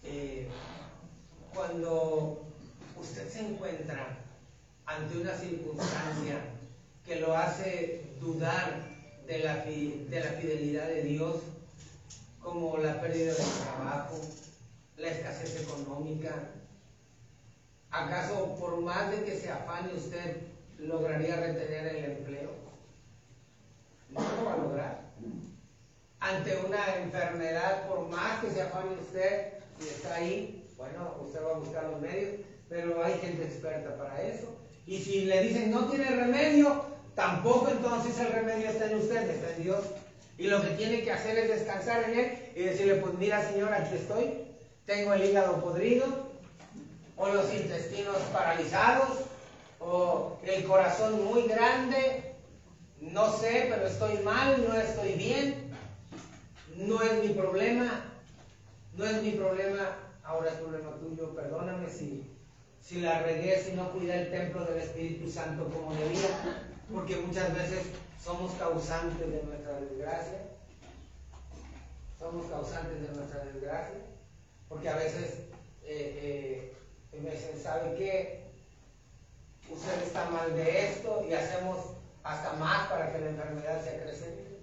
[0.02, 0.48] Eh,
[1.54, 2.42] cuando
[2.96, 4.18] usted se encuentra
[4.86, 6.40] ante una circunstancia
[7.04, 8.82] que lo hace dudar
[9.26, 11.36] de la, de la fidelidad de Dios,
[12.42, 14.20] como la pérdida del trabajo,
[14.96, 16.34] la escasez económica,
[17.90, 20.36] ¿acaso por más de que se afane usted
[20.78, 22.50] lograría retener el empleo?
[24.10, 25.00] No lo va a lograr.
[26.20, 31.50] Ante una enfermedad, por más que se afane usted y está ahí, bueno, usted va
[31.50, 32.40] a buscar los medios,
[32.70, 34.56] pero hay gente experta para eso.
[34.86, 39.54] Y si le dicen no tiene remedio, tampoco entonces el remedio está en usted, está
[39.56, 39.84] en Dios.
[40.38, 43.74] Y lo que tiene que hacer es descansar en Él y decirle, pues mira Señor,
[43.74, 44.46] aquí estoy,
[44.86, 46.06] tengo el hígado podrido,
[47.18, 49.18] o los intestinos paralizados,
[49.80, 52.36] o el corazón muy grande,
[53.02, 55.74] no sé, pero estoy mal, no estoy bien,
[56.76, 58.14] no es mi problema,
[58.96, 62.30] no es mi problema, ahora es problema tuyo, perdóname si,
[62.80, 67.52] si la regué, si no cuidé el templo del Espíritu Santo como debía, porque muchas
[67.54, 67.86] veces
[68.22, 70.42] somos causantes de nuestra desgracia,
[72.18, 73.98] somos causantes de nuestra desgracia,
[74.68, 75.46] porque a veces
[75.82, 76.72] eh,
[77.12, 78.44] eh, me dicen, ¿sabe qué?
[79.68, 81.78] Usted está mal de esto y hacemos
[82.22, 84.60] hasta más para que la enfermedad se acrecente.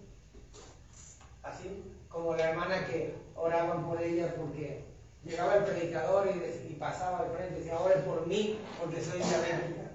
[1.44, 4.97] Así como la hermana que oraban por ella porque
[5.28, 9.90] llegaba el predicador y, pasaba al frente y decía, ore por mí porque soy diabética.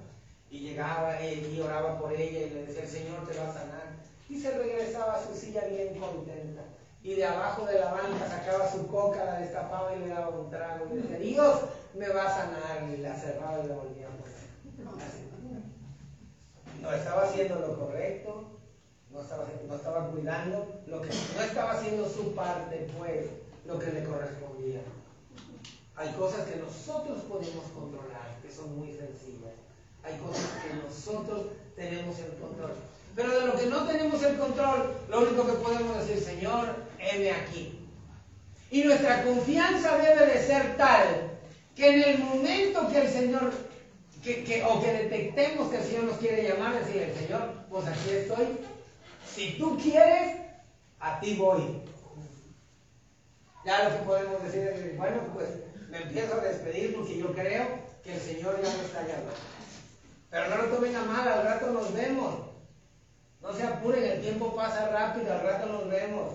[0.50, 3.82] Y llegaba y oraba por ella y le decía, el Señor te va a sanar.
[4.28, 6.62] Y se regresaba a su silla bien contenta.
[7.02, 10.50] Y de abajo de la banca sacaba su coca, la destapaba y le daba un
[10.50, 10.86] trago.
[10.92, 11.60] Y decía, Dios
[11.94, 12.90] me va a sanar.
[12.92, 14.32] Y la cerraba y la volvía a poner.
[16.80, 18.44] No estaba haciendo lo correcto,
[19.10, 23.26] no estaba, no estaba cuidando, lo que no estaba haciendo su parte, pues,
[23.66, 24.80] lo que le correspondía.
[25.96, 29.52] Hay cosas que nosotros podemos controlar, que son muy sencillas.
[30.02, 32.74] Hay cosas que nosotros tenemos el control.
[33.14, 37.30] Pero de lo que no tenemos el control, lo único que podemos decir, Señor, heme
[37.30, 37.78] aquí.
[38.70, 41.30] Y nuestra confianza debe de ser tal
[41.76, 43.52] que en el momento que el Señor,
[44.22, 48.10] que, o que detectemos que el Señor nos quiere llamar, decir, el Señor, pues aquí
[48.10, 48.46] estoy.
[49.26, 50.38] Si tú quieres,
[51.00, 51.82] a ti voy.
[53.64, 55.48] Ya lo que podemos decir es, bueno, pues
[55.92, 57.66] me empiezo a despedir porque yo creo
[58.02, 59.34] que el Señor ya me está llamando.
[60.30, 62.34] Pero no lo tomen a mal, al rato nos vemos.
[63.42, 66.32] No se apuren, el tiempo pasa rápido, al rato nos vemos.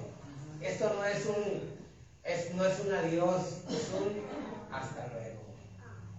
[0.62, 1.76] Esto no es un,
[2.24, 4.22] es, no es un adiós, es un
[4.72, 5.42] hasta luego.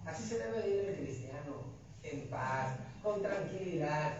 [0.05, 1.63] Así se debe vivir el cristiano,
[2.03, 4.15] en paz, con tranquilidad.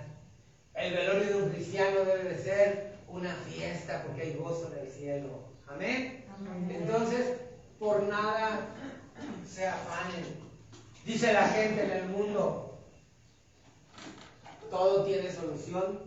[0.76, 4.94] El velorio de un cristiano debe de ser una fiesta porque hay gozo en el
[4.94, 5.30] cielo.
[5.68, 6.24] Amén.
[6.70, 7.34] Entonces,
[7.80, 8.62] por nada
[9.48, 10.26] se afanen.
[11.06, 12.78] Dice la gente en el mundo,
[14.70, 16.00] todo tiene solución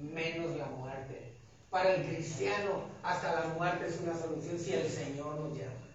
[0.00, 1.34] menos la muerte.
[1.70, 5.86] Para el cristiano, hasta la muerte es una solución si el Señor nos llama.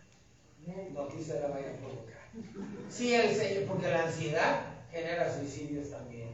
[0.94, 2.30] No quise la vaya a provocar.
[2.90, 6.30] Si el Señor, porque la ansiedad genera suicidios también.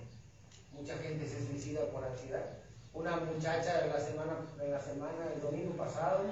[0.74, 2.46] Mucha gente se suicida por ansiedad.
[2.94, 6.24] Una muchacha de la semana, de la semana, el domingo pasado,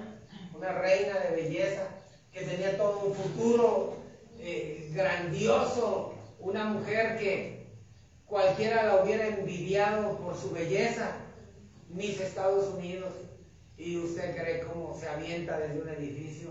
[0.53, 1.87] una reina de belleza
[2.35, 3.95] que tenía todo un futuro
[4.39, 7.67] eh, grandioso, una mujer que
[8.25, 11.13] cualquiera la hubiera envidiado por su belleza,
[11.87, 13.13] mis Estados Unidos,
[13.77, 16.49] y usted cree cómo se avienta desde un edificio,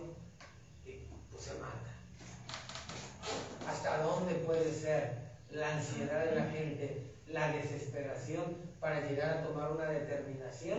[0.86, 0.92] y
[1.30, 1.76] pues se mata.
[3.68, 5.18] ¿Hasta dónde puede ser
[5.50, 10.78] la ansiedad de la gente, la desesperación para llegar a tomar una determinación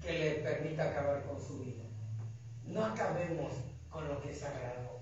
[0.00, 1.82] que le permita acabar con su vida?
[2.64, 3.54] No acabemos
[3.90, 5.00] con lo que es sagrado.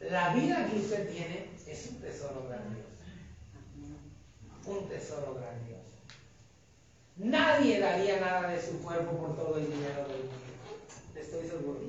[0.00, 2.88] La vida que usted tiene es un tesoro grandioso.
[4.66, 5.92] Un tesoro grandioso.
[7.16, 10.42] Nadie daría nada de su cuerpo por todo el dinero del mundo.
[11.14, 11.80] Estoy seguro.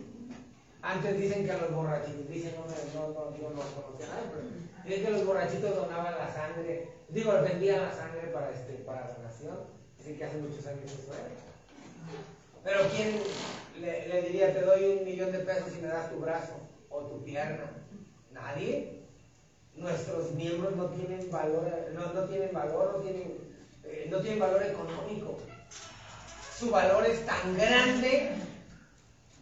[0.81, 4.43] Antes dicen que los borrachitos, dicen, no, no, no, yo no conocía nada, pero
[4.83, 9.59] dicen que los borrachitos donaban la sangre, digo, vendían la sangre para, este, para donación.
[9.97, 11.53] Dicen que hace muchos años eso era.
[12.63, 13.19] Pero ¿quién
[13.81, 16.53] le, diría, te doy un millón de pesos si me das tu brazo
[16.89, 17.69] o tu pierna?
[18.31, 19.01] Nadie.
[19.75, 23.37] Nuestros miembros no tienen valor, no, no tienen valor, no tienen,
[23.83, 25.39] eh, no tienen valor económico.
[26.57, 28.29] Su valor es tan grande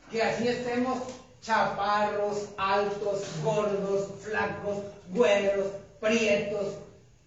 [0.10, 1.00] que así estemos
[1.42, 4.78] chaparros, altos, gordos, flacos,
[5.10, 5.68] güeros,
[6.00, 6.76] prietos,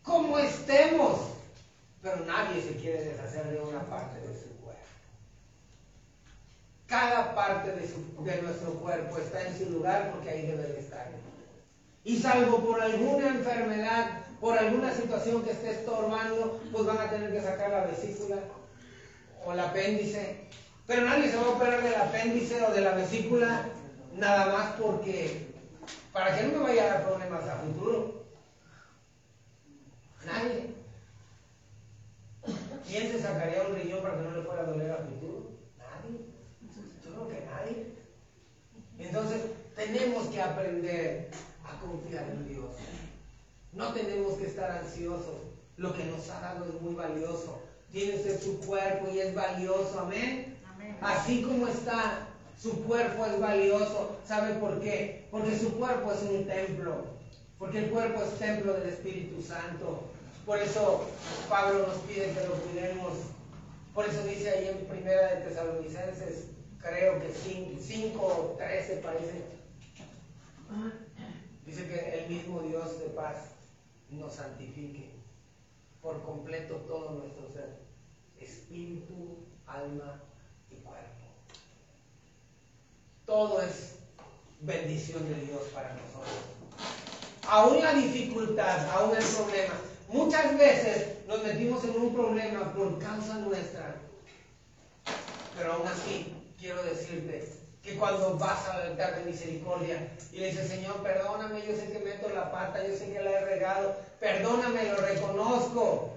[0.02, 1.20] como estemos.
[2.02, 4.54] Pero nadie se quiere deshacer de una parte de su.
[6.86, 11.08] Cada parte de, de nuestro cuerpo está en su lugar porque ahí debe de estar.
[12.04, 17.32] Y salvo por alguna enfermedad por alguna situación que esté estorbando, pues van a tener
[17.32, 18.36] que sacar la vesícula
[19.42, 20.48] o el apéndice.
[20.86, 23.62] Pero nadie se va a operar del apéndice o de la vesícula
[24.16, 25.54] nada más porque,
[26.12, 28.26] para que no me vaya a dar problemas a futuro.
[30.26, 30.74] Nadie.
[32.86, 35.43] ¿Quién se sacaría un riñón para que no le fuera a doler a futuro?
[37.14, 37.86] Creo que nadie.
[38.98, 39.40] Entonces,
[39.76, 41.30] tenemos que aprender
[41.64, 42.70] a confiar en Dios.
[43.72, 45.36] No tenemos que estar ansiosos.
[45.76, 47.60] Lo que nos ha dado es muy valioso.
[47.90, 49.98] Tiene usted su cuerpo y es valioso.
[50.00, 50.56] Amén.
[51.00, 52.28] Así como está,
[52.60, 54.16] su cuerpo es valioso.
[54.26, 55.26] ¿Sabe por qué?
[55.30, 57.06] Porque su cuerpo es un templo.
[57.58, 60.04] Porque el cuerpo es templo del Espíritu Santo.
[60.46, 61.04] Por eso
[61.48, 63.12] Pablo nos pide que lo cuidemos.
[63.94, 66.46] Por eso dice ahí en Primera de Tesalonicenses,
[66.84, 69.44] creo que 5 o 13 parece.
[71.64, 73.36] Dice que el mismo Dios de paz
[74.10, 75.10] nos santifique
[76.02, 77.80] por completo todo nuestro ser,
[78.38, 80.20] espíritu, alma
[80.70, 81.24] y cuerpo.
[83.24, 83.96] Todo es
[84.60, 86.54] bendición de Dios para nosotros.
[87.48, 89.74] Aún la dificultad, aún el problema.
[90.08, 93.96] Muchas veces nos metimos en un problema por causa nuestra.
[95.56, 97.48] Pero aún así, quiero decirte
[97.82, 101.98] que cuando vas al altar de misericordia y le dices, Señor, perdóname, yo sé que
[101.98, 106.10] meto la pata, yo sé que la he regado, perdóname, lo reconozco.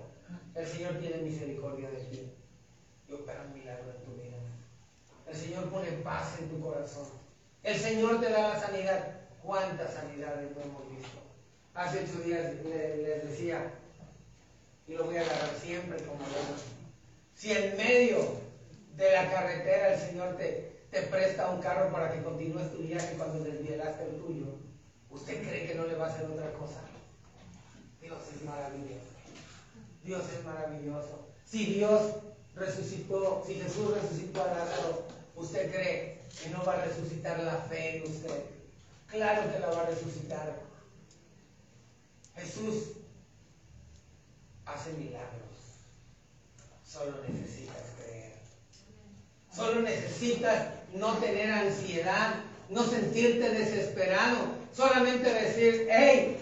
[0.55, 2.31] El Señor tiene misericordia de ti
[3.07, 4.37] y opera un milagro en tu vida.
[5.27, 7.07] El Señor pone paz en tu corazón.
[7.63, 9.13] El Señor te da la sanidad.
[9.43, 11.19] ¿Cuántas sanidades no hemos visto?
[11.73, 13.71] Hace ocho días les decía,
[14.87, 16.55] y lo voy a agarrar siempre como yo.
[17.35, 18.46] Si en medio
[18.97, 23.15] de la carretera el Señor te, te presta un carro para que continúes tu viaje
[23.15, 24.45] cuando desvielaste el tuyo,
[25.09, 26.81] ¿usted cree que no le va a hacer otra cosa?
[28.01, 29.05] Dios es maravilloso.
[30.03, 31.27] Dios es maravilloso.
[31.45, 32.13] Si Dios
[32.55, 35.03] resucitó, si Jesús resucitó a Lázaro,
[35.35, 38.43] ¿usted cree que no va a resucitar la fe en usted?
[39.07, 40.59] Claro que la va a resucitar.
[42.35, 42.97] Jesús
[44.65, 45.47] hace milagros.
[46.85, 48.36] Solo necesitas creer.
[49.57, 52.35] Solo necesitas no tener ansiedad,
[52.69, 54.37] no sentirte desesperado.
[54.71, 56.37] Solamente decir, hey,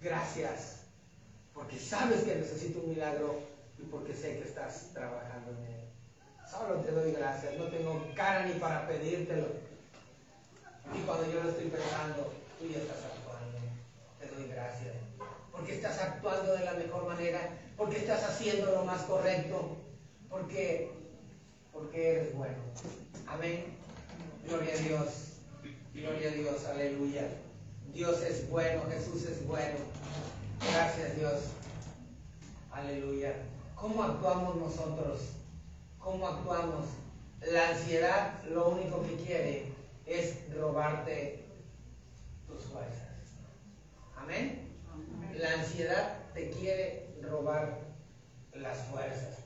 [0.00, 0.84] gracias.
[1.52, 3.40] Porque sabes que necesito un milagro
[3.80, 5.80] y porque sé que estás trabajando en él.
[6.48, 7.58] Solo te doy gracias.
[7.58, 9.48] No tengo cara ni para pedírtelo.
[10.96, 13.58] Y cuando yo lo estoy pensando, tú ya estás actuando.
[14.20, 14.94] Te doy gracias
[15.50, 17.40] porque estás actuando de la mejor manera,
[17.76, 19.76] porque estás haciendo lo más correcto,
[20.32, 20.90] porque,
[21.72, 22.56] porque eres bueno.
[23.28, 23.66] Amén.
[24.48, 25.08] Gloria a Dios.
[25.94, 26.64] Gloria a Dios.
[26.64, 27.28] Aleluya.
[27.92, 29.76] Dios es bueno, Jesús es bueno.
[30.72, 31.40] Gracias Dios.
[32.72, 33.34] Aleluya.
[33.76, 35.20] ¿Cómo actuamos nosotros?
[35.98, 36.86] ¿Cómo actuamos?
[37.52, 39.66] La ansiedad lo único que quiere
[40.06, 41.44] es robarte
[42.46, 43.02] tus fuerzas.
[44.16, 44.68] Amén.
[45.36, 47.80] La ansiedad te quiere robar
[48.54, 49.41] las fuerzas.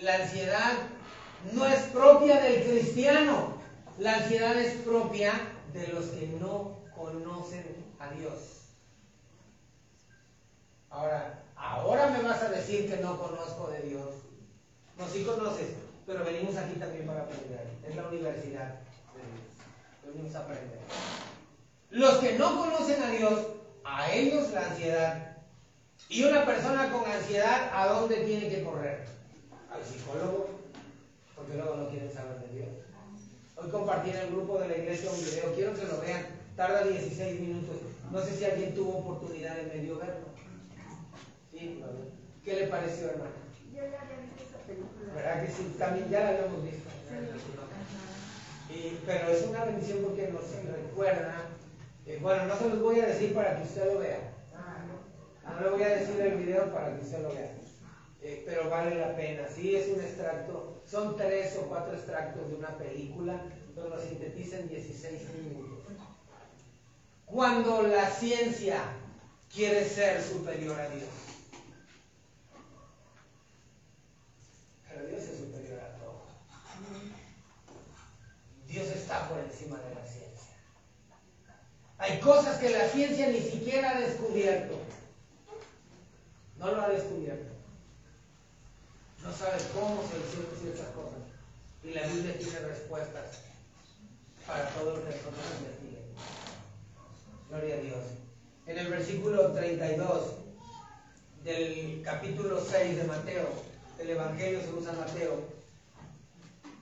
[0.00, 0.72] La ansiedad
[1.52, 3.54] no es propia del cristiano.
[3.98, 5.32] La ansiedad es propia
[5.72, 7.64] de los que no conocen
[7.98, 8.60] a Dios.
[10.90, 14.08] Ahora, ahora me vas a decir que no conozco de Dios.
[14.98, 15.68] No, sí conoces,
[16.06, 17.66] pero venimos aquí también para aprender.
[17.88, 18.74] Es la universidad
[19.14, 20.14] de Dios.
[20.14, 20.78] Venimos a aprender.
[21.90, 23.46] Los que no conocen a Dios
[23.84, 25.36] a ellos la ansiedad.
[26.08, 29.06] Y una persona con ansiedad, ¿a dónde tiene que correr?
[29.70, 30.48] Al psicólogo,
[31.34, 32.68] porque luego no quieren saber de Dios.
[33.56, 36.84] Hoy compartí en el grupo de la iglesia un video, quiero que lo vean, tarda
[36.84, 37.76] 16 minutos.
[38.10, 40.26] No sé si alguien tuvo oportunidad de medio verlo.
[41.52, 41.82] ¿Sí?
[42.44, 43.30] ¿Qué le pareció, hermano?
[43.72, 45.14] Yo ya había visto esa película.
[45.14, 45.74] ¿Verdad que sí?
[45.78, 46.90] También ya la habíamos visto.
[48.70, 51.50] Y, pero es una bendición porque nos recuerda
[52.10, 54.18] eh, bueno, no se los voy a decir para que usted lo vea.
[55.44, 57.52] No le voy a decir el video para que usted lo vea.
[58.22, 59.48] Eh, pero vale la pena.
[59.48, 60.82] Sí, es un extracto.
[60.86, 63.42] Son tres o cuatro extractos de una película,
[63.74, 65.78] pero lo sintetiza en 16 minutos.
[67.24, 68.82] Cuando la ciencia
[69.52, 71.08] quiere ser superior a Dios.
[74.88, 76.22] Pero Dios es superior a todo.
[78.66, 80.56] Dios está por encima de la ciencia.
[81.98, 84.76] Hay cosas que la ciencia ni siquiera ha descubierto.
[86.58, 87.59] No lo ha descubierto.
[89.30, 91.20] No sabe cómo se hicieron ciertas cosas.
[91.84, 93.42] Y la Biblia tiene respuestas
[94.44, 96.02] para todo lo que nosotros investiguen.
[97.48, 98.04] Gloria a Dios.
[98.66, 100.32] en el versículo 32
[101.44, 103.46] del capítulo 6 de Mateo,
[103.98, 105.44] del Evangelio según San Mateo,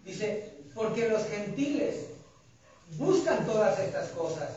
[0.07, 2.07] dice, porque los gentiles
[2.97, 4.53] buscan todas estas cosas,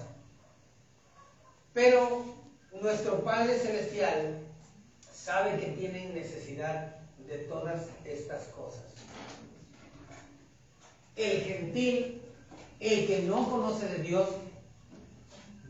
[1.74, 2.24] pero
[2.82, 4.40] nuestro Padre Celestial
[5.14, 7.01] sabe que tienen necesidad
[7.32, 8.84] de todas estas cosas.
[11.16, 12.22] El gentil,
[12.80, 14.28] el que no conoce de Dios,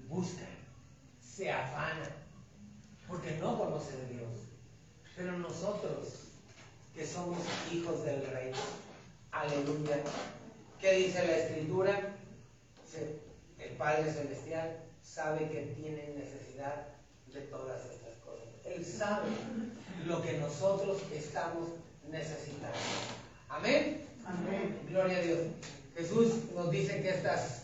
[0.10, 0.48] busca,
[1.22, 2.10] se afana,
[3.08, 4.32] porque no conoce de Dios.
[5.16, 6.30] Pero nosotros,
[6.96, 7.38] que somos
[7.72, 8.58] hijos del reino,
[9.32, 10.02] aleluya.
[10.80, 12.18] ¿Qué dice la escritura?
[13.60, 16.88] el Padre Celestial sabe que tienen necesidad
[17.28, 18.01] de todas estas.
[18.76, 19.28] Él sabe
[20.06, 21.70] lo que nosotros estamos
[22.10, 22.78] necesitando.
[23.50, 24.06] Amén.
[24.26, 24.80] Amén.
[24.90, 25.40] Gloria a Dios.
[25.96, 27.64] Jesús nos dice que estas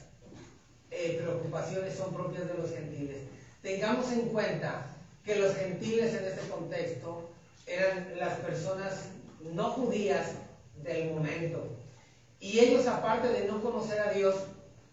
[0.92, 3.18] eh, preocupaciones son propias de los gentiles.
[3.62, 4.86] Tengamos en cuenta
[5.24, 7.30] que los gentiles en este contexto
[7.66, 9.06] eran las personas
[9.54, 10.32] no judías
[10.84, 11.68] del momento.
[12.40, 14.36] Y ellos, aparte de no conocer a Dios,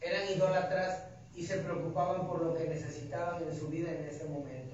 [0.00, 1.04] eran idólatras
[1.34, 4.73] y se preocupaban por lo que necesitaban en su vida en ese momento.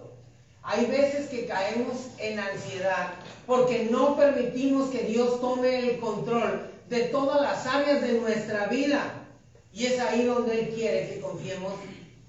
[0.62, 3.14] Hay veces que caemos en ansiedad
[3.46, 9.14] porque no permitimos que Dios tome el control de todas las áreas de nuestra vida.
[9.72, 11.72] Y es ahí donde Él quiere que confiemos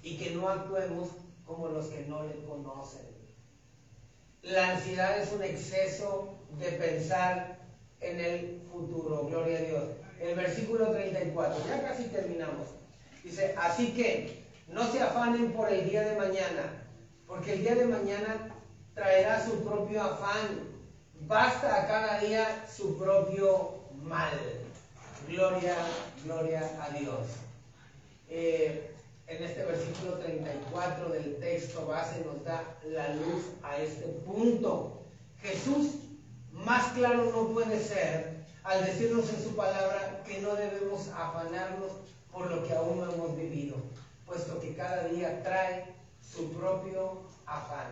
[0.01, 1.09] y que no actuemos
[1.45, 3.01] como los que no le conocen.
[4.43, 7.59] La ansiedad es un exceso de pensar
[7.99, 9.27] en el futuro.
[9.27, 9.83] Gloria a Dios.
[10.19, 12.67] El versículo 34, ya casi terminamos.
[13.23, 16.80] Dice, así que no se afanen por el día de mañana,
[17.31, 18.53] porque el día de mañana
[18.93, 20.67] traerá su propio afán.
[21.21, 24.37] Basta a cada día su propio mal.
[25.29, 25.77] Gloria,
[26.25, 27.27] gloria a Dios.
[28.27, 28.93] Eh,
[29.27, 35.03] en este versículo 34 del texto base nos da la luz a este punto.
[35.41, 35.99] Jesús
[36.51, 41.91] más claro no puede ser al decirnos en su palabra que no debemos afanarnos
[42.29, 43.77] por lo que aún no hemos vivido,
[44.25, 46.00] puesto que cada día trae
[46.33, 47.87] su propio afán.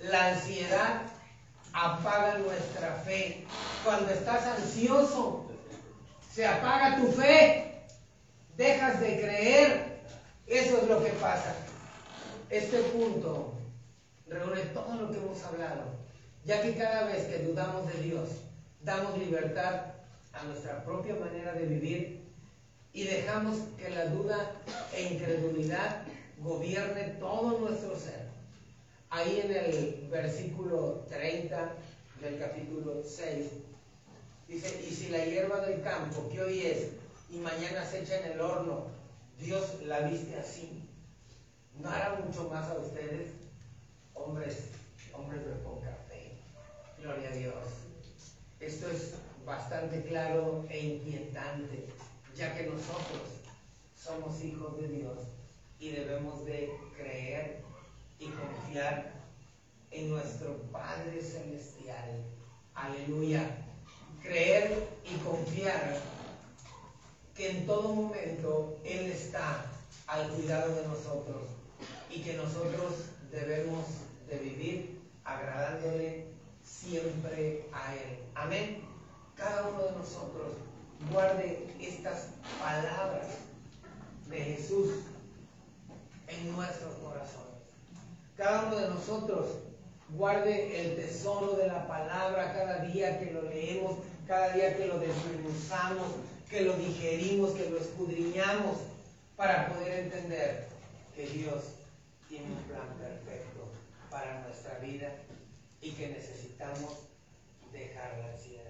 [0.00, 1.02] La ansiedad
[1.72, 3.46] apaga nuestra fe.
[3.84, 5.46] Cuando estás ansioso,
[6.32, 7.82] se apaga tu fe,
[8.56, 10.00] dejas de creer.
[10.46, 11.54] Eso es lo que pasa.
[12.50, 13.54] Este punto
[14.28, 15.84] reúne todo lo que hemos hablado,
[16.44, 18.28] ya que cada vez que dudamos de Dios,
[18.82, 19.86] damos libertad
[20.32, 22.24] a nuestra propia manera de vivir
[22.92, 24.52] y dejamos que la duda
[24.92, 26.02] e incredulidad
[26.44, 28.28] gobierne todo nuestro ser.
[29.08, 31.72] Ahí en el versículo 30
[32.20, 33.46] del capítulo 6
[34.46, 36.88] dice, y si la hierba del campo que hoy es
[37.30, 38.88] y mañana se echa en el horno,
[39.40, 40.82] Dios la viste así,
[41.80, 43.30] ¿no hará mucho más a ustedes,
[44.12, 44.68] hombres,
[45.14, 46.32] hombres de poca fe?
[47.00, 47.54] Gloria a Dios.
[48.60, 49.14] Esto es
[49.46, 51.86] bastante claro e inquietante,
[52.36, 53.40] ya que nosotros
[53.96, 55.33] somos hijos de Dios
[55.78, 57.62] y debemos de creer
[58.18, 59.12] y confiar
[59.90, 62.24] en nuestro Padre Celestial.
[62.74, 63.58] Aleluya.
[64.22, 66.00] Creer y confiar
[67.34, 69.66] que en todo momento Él está
[70.06, 71.42] al cuidado de nosotros
[72.10, 72.92] y que nosotros
[73.30, 73.84] debemos
[74.28, 76.26] de vivir agradándole
[76.62, 78.18] siempre a Él.
[78.34, 78.82] Amén.
[79.36, 80.52] Cada uno de nosotros
[81.10, 82.28] guarde estas
[82.60, 83.26] palabras
[84.28, 84.90] de Jesús
[86.34, 87.54] en nuestros corazones.
[88.36, 89.46] Cada uno de nosotros
[90.10, 94.98] guarde el tesoro de la palabra cada día que lo leemos, cada día que lo
[94.98, 96.06] desmenuzamos,
[96.48, 98.78] que lo digerimos, que lo escudriñamos,
[99.36, 100.68] para poder entender
[101.14, 101.62] que Dios
[102.28, 103.68] tiene un plan perfecto
[104.10, 105.12] para nuestra vida
[105.80, 106.94] y que necesitamos
[107.72, 108.64] dejar la ansiedad.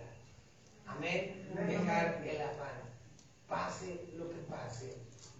[0.87, 1.49] Amén.
[1.69, 2.85] Dejar el afán.
[3.49, 4.97] Pase lo que pase,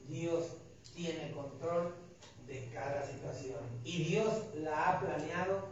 [0.09, 0.45] Dios
[0.95, 1.95] tiene control
[2.47, 3.61] de cada situación.
[3.84, 5.68] Y Dios la ha planeado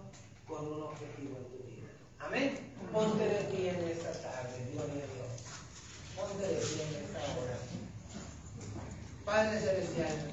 [0.47, 1.89] con un objetivo en tu vida.
[2.19, 2.73] Amén.
[2.93, 5.33] Ponte de pie en esta tarde, Dios mío Dios.
[6.17, 7.57] Ponte de pie en esta hora.
[9.25, 10.31] Padre Celestial,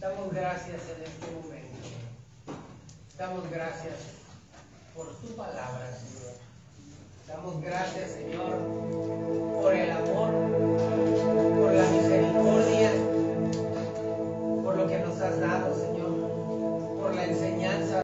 [0.00, 1.72] damos gracias en este momento.
[3.18, 3.94] Damos gracias
[4.94, 6.34] por tu palabra, Señor.
[7.26, 8.58] Damos gracias, Señor,
[9.60, 10.30] por el amor,
[11.58, 12.11] por la misericordia,
[14.82, 16.10] lo que nos has dado, Señor,
[16.98, 18.00] por la enseñanza.